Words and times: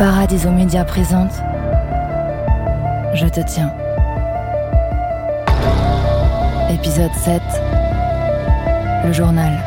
Paradiso 0.00 0.50
Média 0.50 0.82
présente 0.82 1.30
Je 3.12 3.26
te 3.26 3.40
tiens. 3.40 3.70
Épisode 6.70 7.12
7 7.12 7.42
Le 9.04 9.12
journal. 9.12 9.62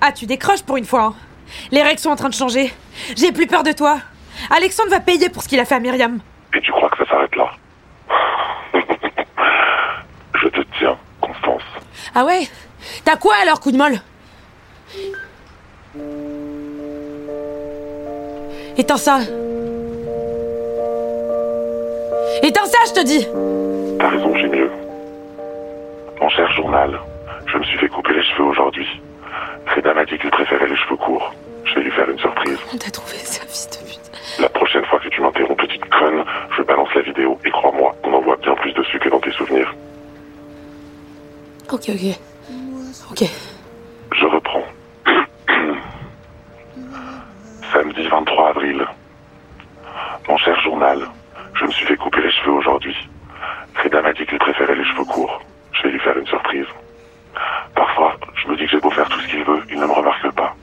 Ah, 0.00 0.12
tu 0.12 0.26
décroches 0.26 0.62
pour 0.62 0.76
une 0.76 0.84
fois. 0.84 1.02
hein. 1.02 1.14
Les 1.72 1.82
règles 1.82 1.98
sont 1.98 2.10
en 2.10 2.16
train 2.16 2.28
de 2.28 2.34
changer. 2.34 2.72
J'ai 3.16 3.32
plus 3.32 3.48
peur 3.48 3.64
de 3.64 3.72
toi. 3.72 3.98
Alexandre 4.50 4.90
va 4.90 5.00
payer 5.00 5.28
pour 5.30 5.42
ce 5.42 5.48
qu'il 5.48 5.58
a 5.58 5.64
fait 5.64 5.74
à 5.74 5.80
Myriam. 5.80 6.20
Et 6.56 6.60
tu 6.62 6.72
crois 6.72 6.88
que 6.88 6.96
ça 6.96 7.10
s'arrête 7.10 7.36
là 7.36 7.50
Je 10.40 10.48
te 10.48 10.60
tiens, 10.78 10.96
Constance. 11.20 11.62
Ah 12.14 12.24
ouais 12.24 12.48
T'as 13.04 13.16
quoi 13.16 13.34
alors, 13.42 13.60
coup 13.60 13.72
de 13.72 13.76
molle 13.76 14.00
Éteins 18.78 18.96
ça. 18.96 19.18
Éteins 22.42 22.64
ça, 22.64 22.78
je 22.86 22.92
te 22.92 23.04
dis 23.04 23.26
T'as 23.98 24.08
raison, 24.08 24.34
j'ai 24.36 24.48
mieux. 24.48 24.70
Mon 26.22 26.28
cher 26.30 26.50
journal, 26.52 26.98
je 27.46 27.58
me 27.58 27.64
suis 27.64 27.76
fait 27.76 27.88
couper 27.88 28.14
les 28.14 28.22
cheveux 28.22 28.44
aujourd'hui. 28.44 28.88
Freda 29.66 29.92
m'a 29.92 30.06
dit 30.06 30.18
qu'il 30.18 30.30
préférait 30.30 30.68
les 30.68 30.76
cheveux 30.76 30.96
courts. 30.96 31.34
Je 31.76 31.80
vais 31.82 31.88
lui 31.90 31.94
faire 31.94 32.08
une 32.08 32.18
surprise. 32.18 32.58
On 32.72 32.78
t'a 32.78 32.90
trouvé 32.90 33.18
ça, 33.18 33.42
fils 33.42 33.68
de 33.68 33.86
pute. 33.86 34.10
La 34.40 34.48
prochaine 34.48 34.84
fois 34.86 34.98
que 34.98 35.08
tu 35.10 35.20
m'interromps, 35.20 35.62
petite 35.62 35.84
conne, 35.90 36.24
je 36.56 36.62
balance 36.62 36.88
la 36.94 37.02
vidéo 37.02 37.38
et 37.44 37.50
crois-moi, 37.50 37.94
on 38.02 38.14
en 38.14 38.20
voit 38.22 38.36
bien 38.36 38.54
plus 38.54 38.72
dessus 38.72 38.98
que 38.98 39.10
dans 39.10 39.20
tes 39.20 39.30
souvenirs. 39.32 39.74
Ok, 41.70 41.90
ok. 41.90 42.18
Ok. 43.10 43.28
Je 44.14 44.24
reprends. 44.24 44.64
Samedi 47.74 48.08
23 48.08 48.48
avril. 48.48 48.86
Mon 50.28 50.38
cher 50.38 50.58
journal, 50.62 51.06
je 51.52 51.66
me 51.66 51.70
suis 51.72 51.84
fait 51.84 51.96
couper 51.96 52.22
les 52.22 52.30
cheveux 52.30 52.52
aujourd'hui. 52.52 52.96
Frida 53.74 54.00
m'a 54.00 54.14
dit 54.14 54.24
qu'il 54.24 54.38
préférait 54.38 54.76
les 54.76 54.84
cheveux 54.84 55.04
courts. 55.04 55.42
Je 55.72 55.82
vais 55.82 55.90
lui 55.90 56.00
faire 56.00 56.16
une 56.16 56.26
surprise. 56.26 56.66
Parfois, 57.74 58.16
je 58.34 58.48
me 58.48 58.56
dis 58.56 58.64
que 58.64 58.70
j'ai 58.70 58.80
beau 58.80 58.90
faire 58.90 59.10
tout 59.10 59.20
ce 59.20 59.28
qu'il 59.28 59.44
veut, 59.44 59.62
il 59.68 59.78
ne 59.78 59.84
me 59.84 59.92
remarque 59.92 60.30
pas. 60.32 60.56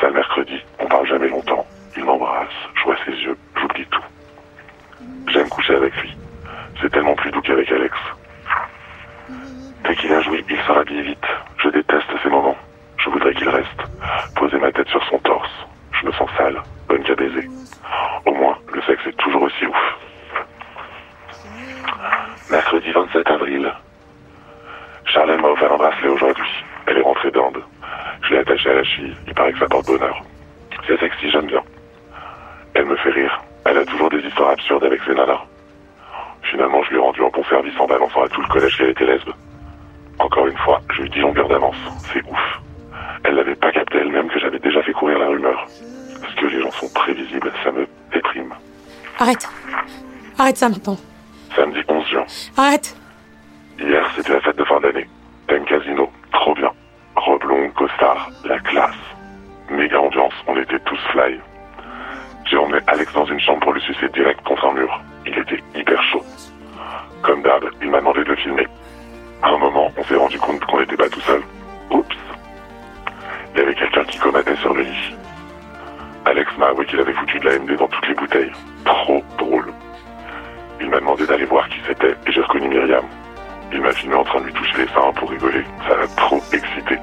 Ça 0.00 0.08
le 0.08 0.14
mercredi, 0.14 0.58
on 0.78 0.86
parle 0.86 1.06
jamais 1.06 1.28
longtemps. 1.28 1.66
Il 1.94 2.04
m'embrasse, 2.04 2.48
je 2.74 2.84
vois 2.84 2.96
ses 3.04 3.12
yeux, 3.12 3.36
j'oublie 3.54 3.84
tout. 3.86 4.02
J'aime 5.28 5.48
coucher 5.50 5.74
avec 5.74 5.94
lui. 5.96 6.16
C'est 6.80 6.90
tellement 6.90 7.14
plus 7.14 7.30
doux 7.30 7.42
qu'avec 7.42 7.70
Alex. 7.70 7.94
Dès 9.84 9.94
qu'il 9.96 10.10
a 10.12 10.22
joui, 10.22 10.42
il 10.48 10.56
se 10.56 10.72
rhabille 10.72 11.02
vite. 11.02 11.26
Je 11.58 11.68
déteste 11.68 12.08
ces 12.22 12.30
moments. 12.30 12.56
Je 12.96 13.10
voudrais 13.10 13.34
qu'il 13.34 13.48
reste. 13.50 13.82
Poser 14.36 14.58
ma 14.58 14.72
tête 14.72 14.88
sur 14.88 15.04
son 15.04 15.18
torse. 15.18 15.66
Je 15.92 16.06
me 16.06 16.12
sens 16.12 16.30
sale, 16.38 16.62
bonne 16.88 17.02
qu'à 17.02 17.14
baiser. 17.14 17.46
Au 18.24 18.32
moins, 18.32 18.56
le 18.72 18.80
sexe 18.82 19.06
est 19.06 19.16
toujours 19.18 19.42
aussi 19.42 19.66
ouf. 19.66 19.98
Mercredi 22.50 22.90
27 22.90 23.30
avril. 23.30 23.74
Charlène 25.04 25.42
m'a 25.42 25.48
offert 25.48 25.72
un 25.72 25.76
bracelet 25.76 26.08
aujourd'hui. 26.08 26.64
Elle 26.86 26.98
est 26.98 27.02
rentrée 27.02 27.30
d'Inde. 27.30 27.62
Je 28.22 28.34
l'ai 28.34 28.40
attaché 28.40 28.70
à 28.70 28.74
la 28.74 28.84
cheville. 28.84 29.14
Il 29.26 29.34
paraît 29.34 29.52
que 29.52 29.58
ça 29.58 29.66
porte 29.66 29.86
bonheur. 29.86 30.22
C'est 30.86 30.98
sexy, 30.98 31.30
j'aime 31.30 31.46
bien. 31.46 31.62
Elle 32.74 32.86
me 32.86 32.96
fait 32.96 33.10
rire. 33.10 33.40
Elle 33.64 33.78
a 33.78 33.84
toujours 33.84 34.10
des 34.10 34.20
histoires 34.20 34.50
absurdes 34.50 34.84
avec 34.84 35.00
ses 35.02 35.14
nanas. 35.14 35.40
Finalement, 36.42 36.82
je 36.84 36.90
lui 36.90 36.96
ai 36.96 37.00
rendu 37.00 37.22
un 37.22 37.28
bon 37.28 37.44
service 37.44 37.78
en 37.78 37.86
balançant 37.86 38.22
à 38.22 38.28
tout 38.28 38.40
le 38.40 38.48
collège 38.48 38.76
qu'elle 38.76 38.90
était 38.90 39.04
lesbe. 39.04 39.30
Encore 40.18 40.46
une 40.46 40.56
fois, 40.58 40.80
je 40.94 41.02
lui 41.02 41.10
dis 41.10 41.20
longueur 41.20 41.48
d'avance. 41.48 41.76
C'est 42.12 42.22
ouf. 42.28 42.60
Elle 43.24 43.36
n'avait 43.36 43.54
pas 43.54 43.70
capté 43.72 43.98
elle-même 43.98 44.28
que 44.28 44.38
j'avais 44.38 44.58
déjà 44.58 44.82
fait 44.82 44.92
courir 44.92 45.18
la 45.18 45.28
rumeur. 45.28 45.66
Parce 46.20 46.34
que 46.34 46.46
les 46.46 46.60
gens 46.62 46.70
sont 46.72 46.88
prévisibles, 46.94 47.52
ça 47.62 47.70
me 47.70 47.86
déprime. 48.12 48.52
Arrête. 49.18 49.48
Arrête 50.38 50.56
ça 50.56 50.68
maintenant. 50.68 50.96
Samedi 51.54 51.80
11 51.88 52.06
juin. 52.08 52.24
Arrête. 52.56 52.96
J'ai 62.44 62.56
emmené 62.56 62.78
Alex 62.86 63.12
dans 63.12 63.24
une 63.26 63.40
chambre 63.40 63.60
pour 63.60 63.72
le 63.72 63.80
sucer 63.80 64.08
direct 64.10 64.40
contre 64.42 64.64
un 64.66 64.72
mur. 64.72 65.00
Il 65.26 65.36
était 65.36 65.62
hyper 65.74 66.02
chaud. 66.04 66.22
Comme 67.22 67.42
d'hab, 67.42 67.64
il 67.82 67.90
m'a 67.90 67.98
demandé 67.98 68.22
de 68.24 68.30
le 68.30 68.36
filmer. 68.36 68.66
À 69.42 69.48
un 69.48 69.58
moment, 69.58 69.90
on 69.96 70.04
s'est 70.04 70.16
rendu 70.16 70.38
compte 70.38 70.64
qu'on 70.64 70.80
n'était 70.80 70.96
pas 70.96 71.08
tout 71.08 71.20
seul. 71.20 71.42
Oups. 71.90 72.16
Il 73.54 73.58
y 73.58 73.62
avait 73.62 73.74
quelqu'un 73.74 74.04
qui 74.04 74.18
comatait 74.18 74.56
sur 74.56 74.72
le 74.74 74.82
lit. 74.82 75.14
Alex 76.26 76.50
m'a 76.58 76.66
avoué 76.66 76.86
qu'il 76.86 77.00
avait 77.00 77.12
foutu 77.12 77.38
de 77.40 77.44
la 77.44 77.58
MD 77.58 77.76
dans 77.76 77.88
toutes 77.88 78.08
les 78.08 78.14
bouteilles. 78.14 78.52
Trop 78.84 79.22
drôle. 79.38 79.72
Il 80.80 80.90
m'a 80.90 81.00
demandé 81.00 81.26
d'aller 81.26 81.44
voir 81.44 81.68
qui 81.68 81.78
c'était 81.86 82.14
et 82.26 82.32
j'ai 82.32 82.40
reconnu 82.40 82.68
Myriam. 82.68 83.04
Il 83.72 83.80
m'a 83.80 83.92
filmé 83.92 84.14
en 84.14 84.24
train 84.24 84.40
de 84.40 84.46
lui 84.46 84.52
toucher 84.52 84.78
les 84.78 84.88
seins 84.88 85.12
pour 85.14 85.30
rigoler. 85.30 85.64
Ça 85.88 85.96
l'a 85.96 86.06
trop 86.16 86.40
excité. 86.52 86.98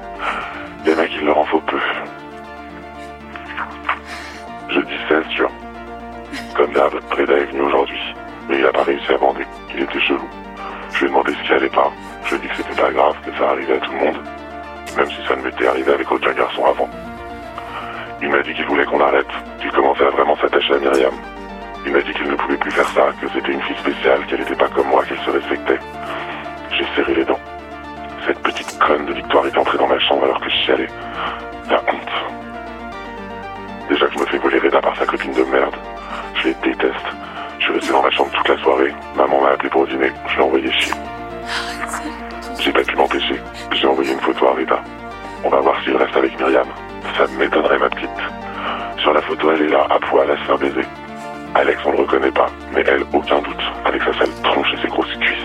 Les 0.84 0.94
mecs, 0.94 1.12
il 1.14 1.26
leur 1.26 1.38
en 1.38 1.44
faut 1.44 1.60
peu. 1.60 1.78
Comme 6.78 6.90
d'hab, 6.90 7.00
Preda 7.10 7.32
est 7.32 7.46
venu 7.46 7.62
aujourd'hui. 7.62 8.14
Mais 8.48 8.58
il 8.58 8.66
a 8.66 8.70
pas 8.70 8.84
réussi 8.84 9.12
à 9.12 9.18
bander. 9.18 9.44
Il 9.74 9.82
était 9.82 10.00
chelou. 10.00 10.28
Je 10.92 10.98
lui 11.00 11.06
ai 11.06 11.08
demandé 11.08 11.32
ce 11.32 11.46
qui 11.46 11.52
allait 11.52 11.68
pas. 11.68 11.90
Je 12.24 12.30
lui 12.30 12.36
ai 12.36 12.40
dit 12.42 12.48
que 12.48 12.56
c'était 12.56 12.80
pas 12.80 12.90
grave, 12.92 13.16
que 13.24 13.36
ça 13.36 13.50
arrivait 13.50 13.74
à 13.74 13.78
tout 13.78 13.90
le 13.90 13.98
monde. 13.98 14.18
Même 14.96 15.10
si 15.10 15.26
ça 15.26 15.34
ne 15.34 15.42
m'était 15.42 15.66
arrivé 15.66 15.92
avec 15.92 16.10
aucun 16.10 16.32
garçon 16.32 16.64
avant. 16.64 16.88
Il 18.22 18.28
m'a 18.28 18.42
dit 18.42 18.54
qu'il 18.54 18.66
voulait 18.66 18.84
qu'on 18.84 19.00
arrête, 19.00 19.26
qu'il 19.60 19.70
commençait 19.72 20.06
à 20.06 20.10
vraiment 20.10 20.36
s'attacher 20.36 20.74
à 20.74 20.78
Myriam. 20.78 21.14
Il 21.84 21.92
m'a 21.92 22.00
dit 22.00 22.12
qu'il 22.12 22.28
ne 22.28 22.36
pouvait 22.36 22.56
plus 22.56 22.70
faire 22.70 22.88
ça, 22.88 23.06
que 23.20 23.28
c'était 23.34 23.52
une 23.52 23.62
fille 23.62 23.78
spéciale, 23.78 24.24
qu'elle 24.26 24.40
n'était 24.40 24.54
pas 24.54 24.68
comme 24.68 24.88
moi, 24.88 25.04
qu'elle 25.04 25.18
se 25.18 25.30
respectait. 25.30 25.78
J'ai 26.70 26.86
serré 26.94 27.14
les 27.14 27.24
dents. 27.24 27.40
Cette 28.26 28.40
petite 28.40 28.78
conne 28.78 29.06
de 29.06 29.14
Victoire 29.14 29.46
est 29.46 29.58
entrée 29.58 29.78
dans 29.78 29.88
ma 29.88 29.98
chambre 29.98 30.24
alors 30.24 30.40
que 30.40 30.48
je 30.48 30.56
chialais. 30.56 30.88
La 31.70 31.82
honte. 31.82 32.34
Déjà 33.88 34.06
que 34.06 34.14
je 34.14 34.18
me 34.20 34.26
fais 34.26 34.38
voler 34.38 34.58
Reda 34.58 34.80
par 34.80 34.96
sa 34.96 35.06
copine 35.06 35.32
de 35.32 35.42
merde. 35.44 35.67
Maman 39.16 39.40
m'a 39.42 39.50
appelé 39.50 39.68
pour 39.70 39.86
dîner. 39.86 40.12
Je 40.28 40.36
l'ai 40.36 40.42
envoyé 40.42 40.72
chier. 40.72 40.94
J'ai 42.60 42.72
pas 42.72 42.82
pu 42.82 42.96
m'empêcher. 42.96 43.40
J'ai 43.72 43.86
envoyé 43.86 44.12
une 44.12 44.20
photo 44.20 44.48
à 44.48 44.52
Reda. 44.52 44.80
On 45.44 45.48
va 45.48 45.60
voir 45.60 45.82
s'il 45.82 45.96
reste 45.96 46.16
avec 46.16 46.38
Myriam. 46.38 46.66
Ça 47.16 47.24
m'étonnerait, 47.38 47.78
ma 47.78 47.88
petite. 47.88 48.10
Sur 48.98 49.12
la 49.12 49.22
photo, 49.22 49.52
elle 49.52 49.62
est 49.62 49.68
là, 49.68 49.86
à 49.90 49.98
poil, 49.98 50.30
à 50.30 50.36
se 50.36 50.42
faire 50.44 50.58
baiser. 50.58 50.86
Alex, 51.54 51.80
on 51.86 51.92
le 51.92 51.98
reconnaît 51.98 52.30
pas, 52.30 52.48
mais 52.74 52.84
elle, 52.86 53.04
aucun 53.12 53.40
doute, 53.40 53.62
avec 53.84 54.02
sa 54.02 54.12
sale 54.12 54.30
tronche 54.42 54.72
et 54.74 54.82
ses 54.82 54.88
grosses 54.88 55.16
cuisses. 55.20 55.42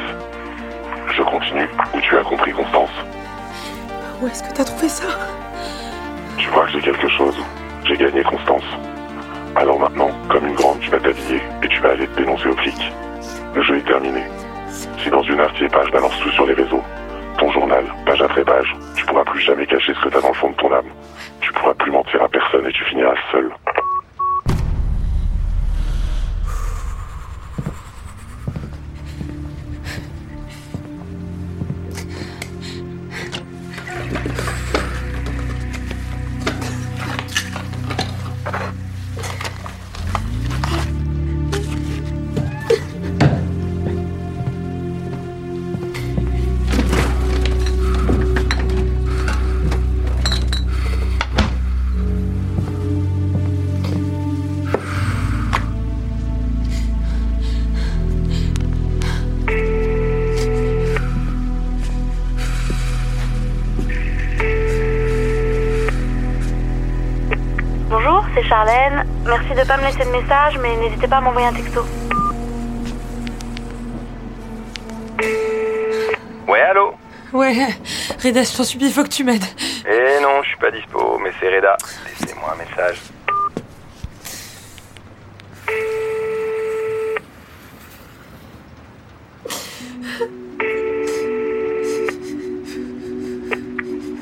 Je 1.15 1.23
continue, 1.23 1.69
où 1.93 1.99
tu 2.01 2.17
as 2.17 2.23
compris, 2.23 2.51
Constance. 2.51 2.91
Où 4.21 4.27
est-ce 4.27 4.43
que 4.43 4.53
t'as 4.53 4.65
trouvé 4.65 4.89
ça? 4.89 5.07
Tu 6.37 6.49
vois 6.49 6.65
que 6.65 6.71
j'ai 6.71 6.81
quelque 6.81 7.09
chose? 7.09 7.37
J'ai 7.85 7.97
gagné, 7.97 8.23
Constance. 8.23 8.63
Alors 9.55 9.79
maintenant, 9.79 10.09
comme 10.29 10.47
une 10.47 10.55
grande, 10.55 10.79
tu 10.79 10.89
vas 10.89 10.99
t'habiller 10.99 11.41
et 11.61 11.67
tu 11.67 11.79
vas 11.81 11.91
aller 11.91 12.07
te 12.07 12.19
dénoncer 12.19 12.47
aux 12.49 12.57
flics. 12.57 12.91
Le 13.55 13.61
jeu 13.61 13.77
est 13.77 13.85
terminé. 13.85 14.23
Si 14.97 15.09
dans 15.09 15.21
une 15.21 15.37
je 15.37 15.91
balance 15.91 16.19
tout 16.19 16.31
sur 16.31 16.45
les 16.45 16.53
réseaux. 16.53 16.83
Ton 17.37 17.51
journal, 17.51 17.83
page 18.05 18.21
après 18.21 18.43
page, 18.43 18.75
tu 18.95 19.05
pourras 19.05 19.23
plus 19.23 19.41
jamais 19.41 19.67
cacher 19.67 19.93
ce 19.93 19.99
que 20.03 20.09
t'as 20.09 20.21
dans 20.21 20.29
le 20.29 20.33
fond 20.33 20.49
de 20.49 20.55
ton 20.55 20.71
âme. 20.73 20.89
Tu 21.39 21.53
pourras 21.53 21.73
plus 21.75 21.91
mentir 21.91 22.23
à 22.23 22.29
personne 22.29 22.65
et 22.65 22.71
tu 22.71 22.83
finiras 22.85 23.15
seul. 23.31 23.51
Merci 69.25 69.53
de 69.55 69.65
pas 69.65 69.77
me 69.77 69.83
laisser 69.83 70.05
de 70.05 70.11
message, 70.11 70.57
mais 70.59 70.75
n'hésitez 70.75 71.07
pas 71.07 71.17
à 71.17 71.21
m'envoyer 71.21 71.47
un 71.47 71.53
texto. 71.53 71.85
Ouais, 76.47 76.61
allô 76.61 76.93
Ouais, 77.31 77.67
Reda, 78.21 78.43
je 78.43 78.55
t'en 78.55 78.63
supplie, 78.63 78.91
faut 78.91 79.03
que 79.03 79.09
tu 79.09 79.23
m'aides. 79.23 79.45
Eh 79.85 80.21
non, 80.21 80.43
je 80.43 80.49
suis 80.49 80.57
pas 80.57 80.71
dispo, 80.71 81.17
mais 81.23 81.31
c'est 81.39 81.49
Reda. 81.49 81.77
Laissez-moi 82.05 82.53
un 82.53 82.57
message. 82.57 83.01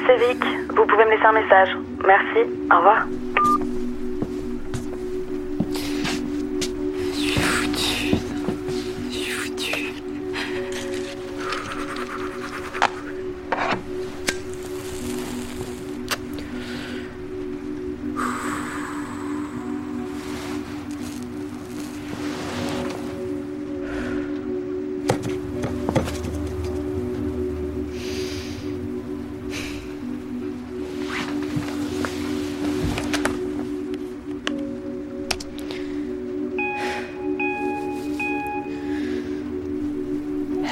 C'est 0.08 0.18
Vic, 0.18 0.44
vous 0.76 0.86
pouvez 0.86 1.06
me 1.06 1.12
laisser 1.12 1.26
un 1.26 1.32
message. 1.34 1.70
Merci, 2.06 2.50
au 2.72 2.78
revoir. 2.78 3.06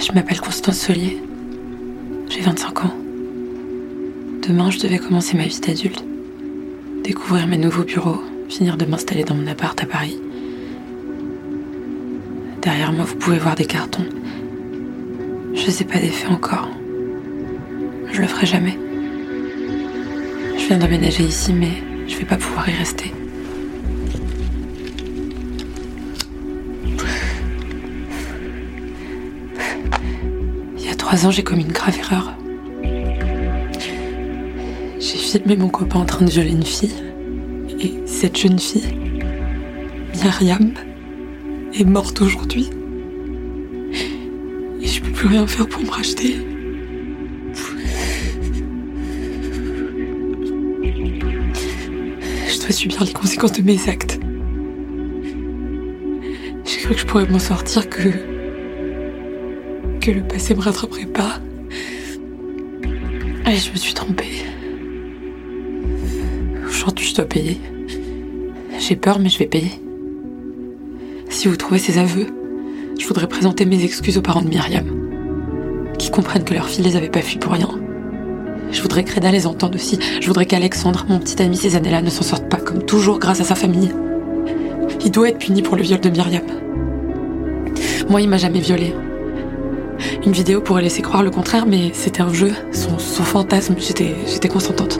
Je 0.10 0.16
m'appelle 0.16 0.42
Constance 0.42 0.80
Solier. 0.80 1.22
J'ai 2.30 2.42
25 2.42 2.86
ans. 2.86 2.94
Demain, 4.42 4.72
je 4.72 4.80
devais 4.80 4.98
commencer 4.98 5.38
ma 5.38 5.44
vie 5.44 5.60
d'adulte. 5.60 6.04
Découvrir 7.04 7.46
mes 7.46 7.60
nouveaux 7.60 7.84
bureaux, 7.84 8.20
finir 8.50 8.76
de 8.76 8.86
m'installer 8.86 9.24
dans 9.24 9.36
mon 9.36 9.46
appart 9.46 9.80
à 9.80 9.86
Paris. 9.86 10.20
Derrière 12.64 12.92
moi, 12.92 13.06
vous 13.06 13.18
pouvez 13.18 13.38
voir 13.38 13.54
des 13.54 13.66
cartons. 13.66 14.06
Je 15.54 15.68
les 15.68 15.82
ai 15.84 15.86
pas 15.86 16.00
défaits 16.00 16.32
encore. 16.32 16.70
Je 18.12 18.20
le 18.20 18.28
ferai 18.28 18.48
jamais. 18.48 18.80
Je 20.58 20.66
viens 20.66 20.80
d'emménager 20.80 21.24
ici, 21.24 21.54
mais 21.54 21.84
je 22.08 22.18
vais 22.18 22.26
pas 22.26 22.38
pouvoir 22.38 22.68
y 22.68 22.74
rester. 22.74 23.14
Il 31.10 31.14
y 31.14 31.16
a 31.16 31.18
trois 31.18 31.28
ans, 31.28 31.32
j'ai 31.32 31.42
commis 31.42 31.64
une 31.64 31.72
grave 31.72 31.98
erreur. 31.98 32.36
J'ai 35.00 35.18
filmé 35.18 35.56
mon 35.56 35.70
copain 35.70 36.02
en 36.02 36.06
train 36.06 36.24
de 36.24 36.30
violer 36.30 36.52
une 36.52 36.64
fille. 36.64 36.94
Et 37.80 37.94
cette 38.06 38.38
jeune 38.38 38.60
fille, 38.60 38.94
Myriam, 40.22 40.72
est 41.74 41.84
morte 41.84 42.22
aujourd'hui. 42.22 42.70
Et 44.82 44.86
je 44.86 45.02
peux 45.02 45.12
plus 45.12 45.28
rien 45.30 45.48
faire 45.48 45.68
pour 45.68 45.82
me 45.82 45.90
racheter. 45.90 46.36
Je 52.48 52.60
dois 52.60 52.72
subir 52.72 53.04
les 53.04 53.14
conséquences 53.14 53.54
de 53.54 53.64
mes 53.64 53.90
actes. 53.90 54.20
J'ai 56.66 56.82
cru 56.82 56.94
que 56.94 57.00
je 57.00 57.06
pourrais 57.08 57.26
m'en 57.26 57.40
sortir 57.40 57.90
que 57.90 58.39
le 60.14 60.22
passé 60.22 60.56
me 60.56 60.62
rattraperait 60.62 61.06
pas. 61.06 61.40
Et 63.48 63.56
je 63.56 63.72
me 63.72 63.78
suis 63.78 63.94
trompée. 63.94 64.44
Aujourd'hui, 66.68 67.06
je 67.08 67.16
dois 67.16 67.26
payer. 67.26 67.60
J'ai 68.80 68.96
peur, 68.96 69.20
mais 69.20 69.30
je 69.30 69.40
vais 69.40 69.48
payer. 69.48 69.82
Si 71.30 71.48
vous 71.48 71.58
trouvez 71.58 71.80
ces 71.80 71.98
aveux, 71.98 72.28
je 73.00 73.08
voudrais 73.08 73.28
présenter 73.28 73.66
mes 73.66 73.84
excuses 73.84 74.18
aux 74.18 74.22
parents 74.22 74.42
de 74.42 74.50
Myriam. 74.50 74.86
Qui 75.98 76.12
comprennent 76.12 76.44
que 76.44 76.54
leur 76.54 76.68
fille 76.68 76.84
les 76.84 76.96
avait 76.96 77.10
pas 77.10 77.22
fui 77.22 77.38
pour 77.38 77.54
rien. 77.54 77.70
Je 78.72 78.82
voudrais 78.82 79.04
que 79.04 79.14
Reda 79.14 79.32
les 79.32 79.48
entende 79.48 79.76
aussi. 79.76 80.00
Je 80.22 80.28
voudrais 80.28 80.46
qu'Alexandre, 80.46 81.06
mon 81.10 81.20
petit 81.20 81.42
ami 81.42 81.58
ces 81.58 81.76
années-là, 81.76 82.02
ne 82.02 82.10
s'en 82.10 82.24
sorte 82.24 82.48
pas 82.50 82.58
comme 82.58 82.84
toujours 82.86 83.20
grâce 83.20 83.42
à 83.42 83.44
sa 83.44 83.56
famille. 83.56 83.92
Il 85.04 85.12
doit 85.12 85.30
être 85.30 85.40
puni 85.40 85.62
pour 85.62 85.76
le 85.76 85.82
viol 85.82 86.00
de 86.00 86.10
Myriam. 86.10 86.44
Moi, 88.10 88.22
il 88.22 88.30
m'a 88.30 88.38
jamais 88.38 88.60
violée. 88.60 88.94
Une 90.26 90.32
vidéo 90.32 90.62
pourrait 90.62 90.82
laisser 90.82 91.02
croire 91.02 91.24
le 91.24 91.32
contraire, 91.32 91.66
mais 91.66 91.92
c'était 91.94 92.22
un 92.22 92.34
jeu, 92.34 92.52
son, 92.72 92.98
fantasme, 92.98 93.76
j'étais, 93.78 94.16
j'étais 94.28 94.48
consentante. 94.48 95.00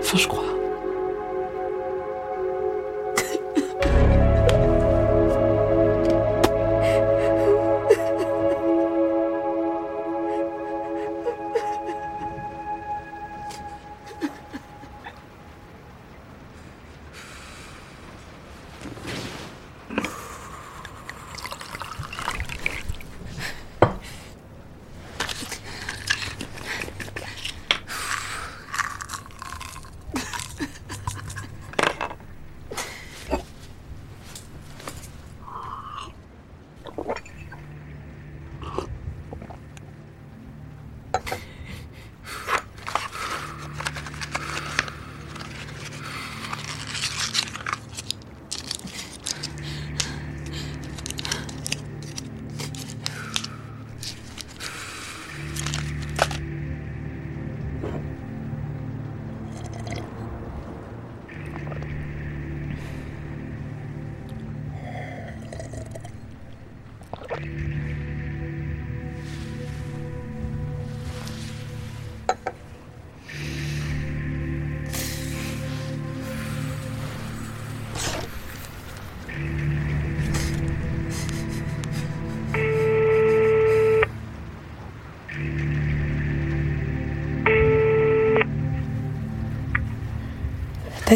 Enfin, 0.00 0.18
je 0.18 0.28
crois. 0.28 0.45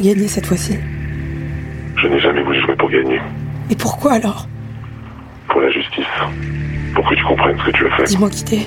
T'as 0.00 0.07
gagné 0.14 0.28
cette 0.28 0.47
fois-ci. 0.47 0.78
Je 1.97 2.07
n'ai 2.07 2.19
jamais 2.21 2.42
voulu 2.42 2.59
jouer 2.62 2.75
pour 2.75 2.88
gagner. 2.88 3.21
Et 3.69 3.76
pourquoi 3.76 4.14
alors? 4.14 4.49
Pour 5.47 5.61
la 5.61 5.71
justice. 5.71 6.07
Pour 6.95 7.07
que 7.07 7.14
tu 7.14 7.23
comprennes 7.23 7.59
ce 7.59 7.64
que 7.66 7.71
tu 7.76 7.87
as 7.87 7.97
fait. 7.97 8.04
Dis-moi 8.04 8.30
qui 8.30 8.42
t'es. 8.42 8.66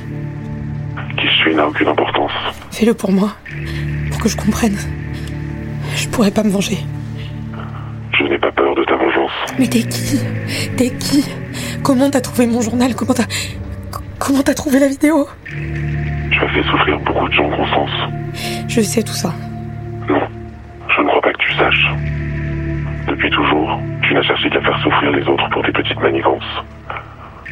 Qui 1.18 1.28
je 1.28 1.34
suis 1.42 1.56
n'a 1.56 1.68
aucune 1.68 1.88
importance. 1.88 2.32
Fais-le 2.70 2.94
pour 2.94 3.12
moi. 3.12 3.32
Pour 4.12 4.22
que 4.22 4.30
je 4.30 4.38
comprenne. 4.38 4.78
Je 5.96 6.08
pourrais 6.10 6.30
pas 6.30 6.44
me 6.44 6.52
venger. 6.52 6.78
Je 8.12 8.26
n'ai 8.26 8.38
pas 8.38 8.52
peur 8.52 8.76
de 8.76 8.84
ta 8.84 8.96
vengeance. 8.96 9.32
Mais 9.58 9.66
t'es 9.66 9.82
qui? 9.82 10.20
T'es 10.78 10.92
qui? 10.92 11.26
Comment 11.82 12.12
t'as 12.12 12.22
trouvé 12.22 12.46
mon 12.46 12.62
journal? 12.62 12.94
Comment 12.94 13.16
t'as. 13.16 13.26
Comment 14.20 14.44
t'as 14.44 14.54
trouvé 14.54 14.80
la 14.80 14.88
vidéo? 14.88 15.28
Tu 15.48 16.40
as 16.40 16.50
fait 16.50 16.64
souffrir 16.70 17.00
beaucoup 17.00 17.28
de 17.28 17.34
gens, 17.34 17.50
Constance. 17.50 18.12
Je 18.68 18.82
sais 18.82 19.02
tout 19.02 19.14
ça. 19.14 19.34
Depuis 23.24 23.38
toujours, 23.38 23.80
tu 24.02 24.14
n'as 24.14 24.22
cherché 24.22 24.50
qu'à 24.50 24.60
faire 24.60 24.78
souffrir 24.84 25.10
les 25.12 25.26
autres 25.30 25.50
pour 25.52 25.64
tes 25.64 25.72
petites 25.72 26.00
manigances. 26.02 26.44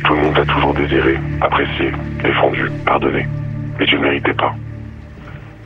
Tout 0.04 0.14
le 0.16 0.22
monde 0.22 0.34
t'a 0.36 0.44
toujours 0.44 0.74
désiré, 0.74 1.18
apprécié, 1.40 1.94
défendu, 2.22 2.70
pardonné. 2.86 3.26
Mais 3.80 3.86
tu 3.86 3.96
ne 3.96 4.02
méritais 4.02 4.34
pas. 4.34 4.54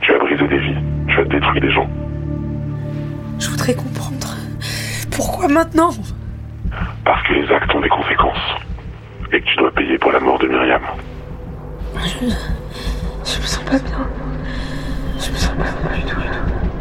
Tu 0.02 0.14
as 0.14 0.18
brisé 0.18 0.46
des 0.46 0.58
vies, 0.58 0.76
tu 1.08 1.18
as 1.18 1.24
détruit 1.24 1.60
des 1.60 1.72
gens. 1.72 1.90
Je 3.40 3.50
voudrais 3.50 3.74
comprendre. 3.74 4.28
Pourquoi 5.10 5.48
maintenant 5.48 5.90
Parce 7.04 7.26
que 7.26 7.32
les 7.32 7.50
actes 7.52 7.74
ont 7.74 7.80
des 7.80 7.88
conséquences. 7.88 8.54
et 9.32 9.40
que 9.40 9.44
tu 9.44 9.56
dois 9.56 9.72
payer 9.72 9.98
pour 9.98 10.12
la 10.12 10.20
mort 10.20 10.38
de 10.38 10.46
Myriam. 10.46 10.82
Je, 11.96 12.26
je 12.28 13.38
me 13.40 13.44
sens 13.44 13.64
pas 13.64 13.78
bien. 13.80 14.06
Je 15.18 15.32
me 15.32 15.36
sens 15.36 15.56
pas 15.56 15.88
bien 15.88 15.98
du 15.98 16.04
tout, 16.04 16.20
du 16.20 16.26
tout. 16.28 16.75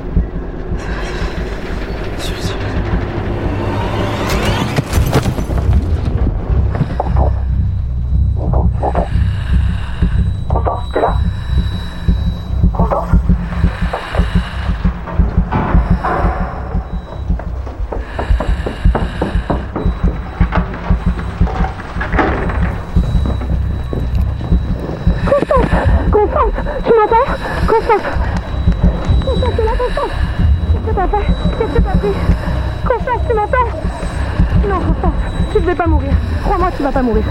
Ne 35.65 35.71
vais 35.71 35.75
pas 35.75 35.87
mourir. 35.87 36.11
Crois-moi, 36.43 36.69
tu 36.77 36.83
vas 36.83 36.91
pas 36.91 37.01
mourir. 37.01 37.23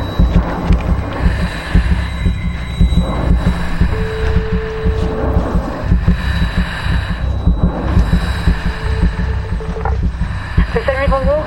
C'est 10.72 10.82
Salmi, 10.84 11.06
bonjour. 11.08 11.42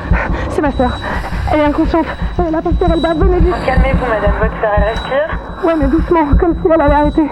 C'est 0.50 0.62
ma 0.62 0.72
sœur. 0.72 0.92
Elle 1.54 1.60
est 1.60 1.64
inconsciente. 1.64 2.06
Euh, 2.40 2.44
La 2.52 2.62
pasteur, 2.62 2.90
elle 2.94 3.02
bat. 3.02 3.14
Venez 3.14 3.40
vite. 3.40 3.56
Calmez-vous, 3.66 4.06
madame. 4.06 4.32
Votre 4.42 4.62
sœur, 4.62 4.72
elle 4.78 4.84
respire 4.84 5.40
Ouais, 5.64 5.74
mais 5.80 5.88
doucement, 5.88 6.26
comme 6.40 6.54
si 6.56 6.68
elle 6.74 6.82
allait 6.82 6.94
arrêter. 6.94 7.28